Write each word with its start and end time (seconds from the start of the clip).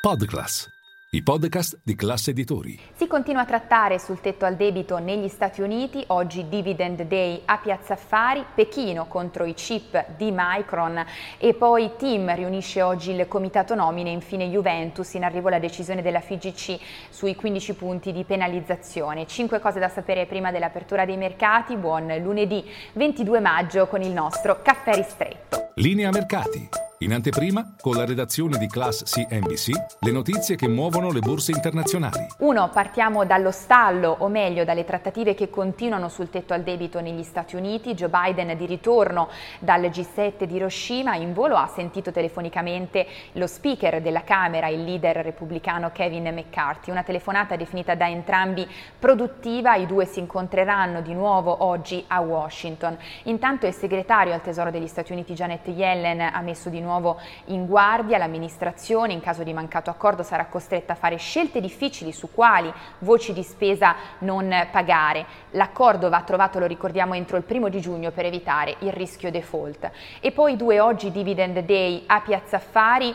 Podclass, 0.00 0.66
i 1.10 1.22
podcast 1.22 1.78
di 1.84 1.94
classe 1.94 2.30
editori. 2.30 2.80
Si 2.94 3.06
continua 3.06 3.42
a 3.42 3.44
trattare 3.44 3.98
sul 3.98 4.18
tetto 4.18 4.46
al 4.46 4.56
debito 4.56 4.96
negli 4.96 5.28
Stati 5.28 5.60
Uniti, 5.60 6.02
oggi 6.06 6.48
Dividend 6.48 7.02
Day 7.02 7.42
a 7.44 7.58
Piazza 7.58 7.92
Affari, 7.92 8.42
Pechino 8.54 9.04
contro 9.08 9.44
i 9.44 9.52
chip 9.52 10.16
di 10.16 10.30
Micron 10.34 11.04
e 11.36 11.52
poi 11.52 11.90
Tim 11.98 12.34
riunisce 12.34 12.80
oggi 12.80 13.10
il 13.10 13.28
comitato 13.28 13.74
nomine, 13.74 14.08
infine 14.08 14.48
Juventus 14.48 15.12
in 15.12 15.24
arrivo 15.24 15.50
la 15.50 15.58
decisione 15.58 16.00
della 16.00 16.20
FIGC 16.20 16.78
sui 17.10 17.34
15 17.34 17.74
punti 17.74 18.10
di 18.10 18.24
penalizzazione. 18.24 19.26
Cinque 19.26 19.60
cose 19.60 19.80
da 19.80 19.90
sapere 19.90 20.24
prima 20.24 20.50
dell'apertura 20.50 21.04
dei 21.04 21.18
mercati, 21.18 21.76
buon 21.76 22.06
lunedì 22.22 22.64
22 22.94 23.38
maggio 23.40 23.86
con 23.86 24.00
il 24.00 24.12
nostro 24.12 24.62
caffè 24.62 24.94
ristretto. 24.94 25.72
Linea 25.74 26.08
mercati. 26.08 26.79
In 27.02 27.14
anteprima, 27.14 27.76
con 27.80 27.94
la 27.96 28.04
redazione 28.04 28.58
di 28.58 28.66
Class 28.66 29.04
CNBC, 29.04 29.70
le 30.00 30.12
notizie 30.12 30.54
che 30.54 30.68
muovono 30.68 31.10
le 31.10 31.20
borse 31.20 31.50
internazionali. 31.50 32.26
Uno, 32.40 32.68
partiamo 32.68 33.24
dallo 33.24 33.50
stallo, 33.52 34.16
o 34.18 34.28
meglio 34.28 34.64
dalle 34.64 34.84
trattative 34.84 35.32
che 35.32 35.48
continuano 35.48 36.10
sul 36.10 36.28
tetto 36.28 36.52
al 36.52 36.60
debito 36.60 37.00
negli 37.00 37.22
Stati 37.22 37.56
Uniti. 37.56 37.94
Joe 37.94 38.10
Biden 38.10 38.54
di 38.54 38.66
ritorno 38.66 39.30
dal 39.60 39.80
G7 39.84 40.44
di 40.44 40.56
Hiroshima 40.56 41.14
in 41.14 41.32
volo 41.32 41.56
ha 41.56 41.68
sentito 41.68 42.12
telefonicamente 42.12 43.06
lo 43.32 43.46
speaker 43.46 44.02
della 44.02 44.22
Camera, 44.22 44.68
il 44.68 44.84
leader 44.84 45.24
repubblicano 45.24 45.92
Kevin 45.92 46.34
McCarthy. 46.34 46.90
Una 46.90 47.02
telefonata 47.02 47.56
definita 47.56 47.94
da 47.94 48.10
entrambi 48.10 48.68
produttiva, 48.98 49.74
i 49.74 49.86
due 49.86 50.04
si 50.04 50.18
incontreranno 50.18 51.00
di 51.00 51.14
nuovo 51.14 51.64
oggi 51.64 52.04
a 52.08 52.20
Washington. 52.20 52.98
Intanto 53.22 53.66
il 53.66 53.72
segretario 53.72 54.34
al 54.34 54.42
Tesoro 54.42 54.70
degli 54.70 54.86
Stati 54.86 55.12
Uniti 55.12 55.32
Janet 55.32 55.66
Yellen 55.68 56.20
ha 56.20 56.40
messo 56.42 56.68
di 56.68 56.78
nuovo 56.78 56.88
nuovo 56.90 57.20
in 57.46 57.66
guardia, 57.66 58.18
l'amministrazione 58.18 59.12
in 59.12 59.20
caso 59.20 59.44
di 59.44 59.52
mancato 59.52 59.90
accordo 59.90 60.24
sarà 60.24 60.46
costretta 60.46 60.94
a 60.94 60.96
fare 60.96 61.16
scelte 61.16 61.60
difficili 61.60 62.12
su 62.12 62.30
quali 62.34 62.72
voci 62.98 63.32
di 63.32 63.44
spesa 63.44 63.94
non 64.18 64.52
pagare. 64.72 65.24
L'accordo 65.52 66.08
va 66.08 66.22
trovato, 66.22 66.58
lo 66.58 66.66
ricordiamo, 66.66 67.14
entro 67.14 67.36
il 67.36 67.44
primo 67.44 67.68
di 67.68 67.80
giugno 67.80 68.10
per 68.10 68.24
evitare 68.24 68.76
il 68.80 68.92
rischio 68.92 69.30
default. 69.30 69.90
E 70.20 70.32
poi 70.32 70.56
due 70.56 70.80
oggi 70.80 71.12
dividend 71.12 71.60
day 71.60 72.02
a 72.06 72.20
Piazza 72.20 72.56
Affari 72.56 73.14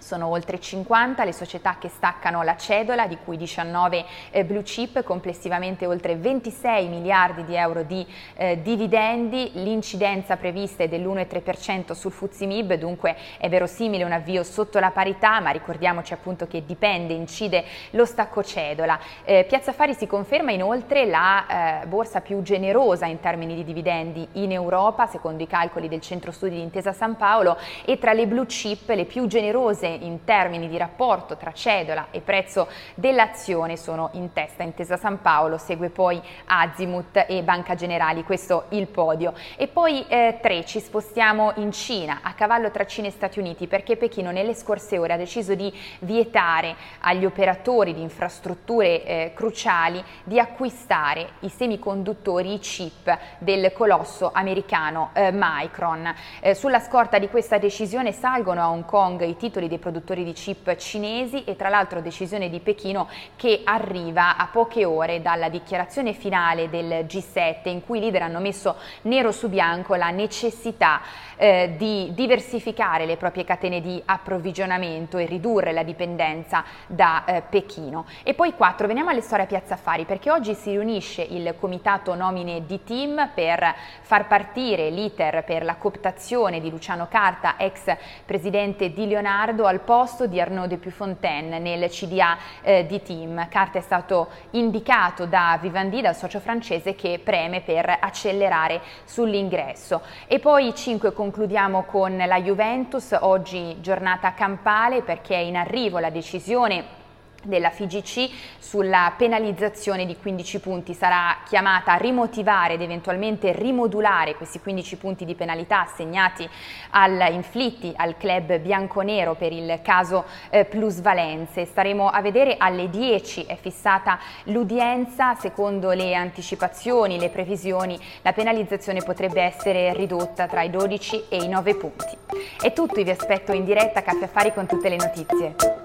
sono 0.00 0.26
oltre 0.28 0.58
50 0.58 1.24
le 1.24 1.32
società 1.32 1.76
che 1.78 1.88
staccano 1.88 2.42
la 2.42 2.56
cedola, 2.56 3.06
di 3.06 3.18
cui 3.22 3.36
19 3.36 4.04
eh, 4.30 4.44
blue 4.44 4.62
chip, 4.62 5.02
complessivamente 5.02 5.86
oltre 5.86 6.16
26 6.16 6.88
miliardi 6.88 7.44
di 7.44 7.54
euro 7.54 7.82
di 7.82 8.06
eh, 8.36 8.60
dividendi. 8.62 9.50
L'incidenza 9.54 10.36
prevista 10.36 10.82
è 10.82 10.88
dell'1,3% 10.88 11.92
sul 11.92 12.12
Fuzimib, 12.12 12.74
dunque 12.74 13.16
è 13.38 13.48
verosimile 13.48 14.04
un 14.04 14.12
avvio 14.12 14.42
sotto 14.42 14.78
la 14.78 14.90
parità, 14.90 15.40
ma 15.40 15.50
ricordiamoci 15.50 16.12
appunto 16.12 16.46
che 16.46 16.64
dipende, 16.64 17.12
incide 17.12 17.64
lo 17.90 18.04
stacco 18.04 18.42
cedola. 18.42 18.98
Eh, 19.24 19.44
Piazza 19.44 19.70
Affari 19.70 19.94
si 19.94 20.06
conferma 20.06 20.52
inoltre 20.52 21.06
la 21.06 21.82
eh, 21.82 21.86
borsa 21.86 22.20
più 22.20 22.42
generosa 22.42 23.06
in 23.06 23.20
termini 23.20 23.54
di 23.54 23.64
dividendi 23.64 24.26
in 24.32 24.52
Europa, 24.52 25.06
secondo 25.06 25.42
i 25.42 25.46
calcoli 25.46 25.88
del 25.88 26.00
Centro 26.00 26.32
Studi 26.32 26.56
di 26.56 26.62
Intesa 26.62 26.92
San 26.92 27.16
Paolo, 27.16 27.56
e 27.84 27.98
tra 27.98 28.12
le 28.12 28.26
blue 28.26 28.46
chip 28.46 28.88
le 28.88 29.04
più 29.04 29.26
generose 29.26 29.89
in 29.90 30.24
termini 30.24 30.68
di 30.68 30.76
rapporto 30.76 31.36
tra 31.36 31.52
cedola 31.52 32.08
e 32.10 32.20
prezzo 32.20 32.68
dell'azione 32.94 33.76
sono 33.76 34.10
in 34.12 34.32
testa. 34.32 34.62
Intesa 34.62 34.96
San 34.96 35.20
Paolo 35.20 35.58
segue 35.58 35.90
poi 35.90 36.20
Azimut 36.46 37.24
e 37.28 37.42
Banca 37.42 37.74
Generali, 37.74 38.24
questo 38.24 38.66
il 38.70 38.86
podio. 38.86 39.32
E 39.56 39.68
poi 39.68 40.04
eh, 40.08 40.38
tre, 40.40 40.64
ci 40.64 40.80
spostiamo 40.80 41.52
in 41.56 41.72
Cina, 41.72 42.20
a 42.22 42.32
cavallo 42.34 42.70
tra 42.70 42.86
Cina 42.86 43.08
e 43.08 43.10
Stati 43.10 43.38
Uniti, 43.38 43.66
perché 43.66 43.96
Pechino 43.96 44.30
nelle 44.30 44.54
scorse 44.54 44.98
ore 44.98 45.14
ha 45.14 45.16
deciso 45.16 45.54
di 45.54 45.72
vietare 46.00 46.76
agli 47.00 47.24
operatori 47.24 47.94
di 47.94 48.02
infrastrutture 48.02 49.04
eh, 49.04 49.32
cruciali 49.34 50.02
di 50.24 50.38
acquistare 50.38 51.30
i 51.40 51.48
semiconduttori, 51.48 52.54
i 52.54 52.58
chip 52.58 53.18
del 53.38 53.72
colosso 53.72 54.30
americano 54.32 55.10
eh, 55.12 55.30
Micron. 55.32 56.14
Eh, 56.40 56.54
sulla 56.54 56.80
scorta 56.80 57.18
di 57.18 57.28
questa 57.28 57.58
decisione 57.58 58.12
salgono 58.12 58.60
a 58.60 58.70
Hong 58.70 58.84
Kong 58.84 59.20
i 59.22 59.36
titoli 59.36 59.68
dei 59.68 59.78
produttori 59.80 60.22
di 60.22 60.32
chip 60.32 60.76
cinesi 60.76 61.42
e 61.42 61.56
tra 61.56 61.68
l'altro 61.68 62.00
decisione 62.00 62.48
di 62.48 62.60
Pechino 62.60 63.08
che 63.34 63.62
arriva 63.64 64.36
a 64.36 64.46
poche 64.46 64.84
ore 64.84 65.20
dalla 65.20 65.48
dichiarazione 65.48 66.12
finale 66.12 66.70
del 66.70 67.04
G7 67.06 67.68
in 67.68 67.84
cui 67.84 67.98
i 67.98 68.00
leader 68.02 68.22
hanno 68.22 68.38
messo 68.38 68.76
nero 69.02 69.32
su 69.32 69.48
bianco 69.48 69.96
la 69.96 70.10
necessità 70.10 71.00
eh, 71.36 71.74
di 71.76 72.12
diversificare 72.14 73.06
le 73.06 73.16
proprie 73.16 73.44
catene 73.44 73.80
di 73.80 74.00
approvvigionamento 74.04 75.16
e 75.16 75.24
ridurre 75.24 75.72
la 75.72 75.82
dipendenza 75.82 76.62
da 76.86 77.24
eh, 77.24 77.42
Pechino. 77.48 78.06
E 78.22 78.34
poi 78.34 78.54
quattro, 78.54 78.86
veniamo 78.86 79.10
alle 79.10 79.22
storie 79.22 79.44
a 79.44 79.48
Piazza 79.48 79.74
Affari 79.74 80.04
perché 80.04 80.30
oggi 80.30 80.54
si 80.54 80.70
riunisce 80.70 81.22
il 81.22 81.54
comitato 81.58 82.14
nomine 82.14 82.66
di 82.66 82.84
team 82.84 83.30
per 83.34 83.74
far 84.02 84.26
partire 84.26 84.90
l'iter 84.90 85.42
per 85.44 85.64
la 85.64 85.76
cooptazione 85.76 86.60
di 86.60 86.68
Luciano 86.68 87.08
Carta, 87.08 87.54
ex 87.56 87.96
presidente 88.26 88.92
di 88.92 89.06
Leonardo, 89.06 89.66
al 89.70 89.80
posto 89.80 90.26
di 90.26 90.40
Arnaud 90.40 90.68
de 90.68 90.78
Puyfontaine 90.78 91.60
nel 91.60 91.88
CDA 91.88 92.36
eh, 92.60 92.86
di 92.86 93.00
team. 93.02 93.48
Carta 93.48 93.78
è 93.78 93.80
stato 93.80 94.28
indicato 94.50 95.26
da 95.26 95.58
Vivendi, 95.60 96.00
dal 96.00 96.16
socio 96.16 96.40
francese, 96.40 96.96
che 96.96 97.20
preme 97.22 97.60
per 97.60 97.98
accelerare 98.00 98.80
sull'ingresso. 99.04 100.02
E 100.26 100.40
poi 100.40 100.74
5 100.74 101.12
concludiamo 101.12 101.84
con 101.84 102.16
la 102.16 102.40
Juventus, 102.40 103.16
oggi 103.18 103.80
giornata 103.80 104.34
campale 104.34 105.02
perché 105.02 105.36
è 105.36 105.38
in 105.38 105.56
arrivo 105.56 105.98
la 106.00 106.10
decisione 106.10 106.99
della 107.42 107.70
FIGC 107.70 108.30
sulla 108.58 109.12
penalizzazione 109.16 110.06
di 110.06 110.16
15 110.16 110.60
punti 110.60 110.94
sarà 110.94 111.38
chiamata 111.46 111.92
a 111.92 111.96
rimotivare 111.96 112.74
ed 112.74 112.82
eventualmente 112.82 113.52
rimodulare 113.52 114.36
questi 114.36 114.60
15 114.60 114.96
punti 114.96 115.24
di 115.24 115.34
penalità 115.34 115.80
assegnati 115.80 116.48
al, 116.90 117.28
inflitti 117.32 117.92
al 117.96 118.16
club 118.16 118.58
bianconero 118.58 119.34
per 119.34 119.52
il 119.52 119.80
caso 119.82 120.24
eh, 120.50 120.64
plusvalenze. 120.64 121.64
Staremo 121.64 122.08
a 122.08 122.20
vedere 122.20 122.56
alle 122.58 122.90
10 122.90 123.44
è 123.44 123.56
fissata 123.56 124.18
l'udienza, 124.44 125.34
secondo 125.34 125.90
le 125.90 126.14
anticipazioni, 126.14 127.18
le 127.18 127.30
previsioni 127.30 127.98
la 128.22 128.32
penalizzazione 128.32 129.02
potrebbe 129.02 129.42
essere 129.42 129.92
ridotta 129.94 130.46
tra 130.46 130.62
i 130.62 130.70
12 130.70 131.24
e 131.28 131.36
i 131.36 131.48
9 131.48 131.74
punti. 131.74 132.16
È 132.60 132.72
tutto, 132.72 133.02
vi 133.02 133.10
aspetto 133.10 133.52
in 133.52 133.64
diretta 133.64 134.00
a 134.00 134.02
Caffè 134.02 134.24
Affari 134.24 134.52
con 134.52 134.66
tutte 134.66 134.88
le 134.88 134.96
notizie. 134.96 135.79